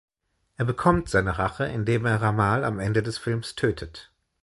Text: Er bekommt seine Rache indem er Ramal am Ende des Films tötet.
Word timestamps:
Er 0.57 0.65
bekommt 0.65 1.09
seine 1.09 1.37
Rache 1.37 1.65
indem 1.65 2.07
er 2.07 2.19
Ramal 2.19 2.63
am 2.63 2.79
Ende 2.79 3.03
des 3.03 3.19
Films 3.19 3.53
tötet. 3.53 4.11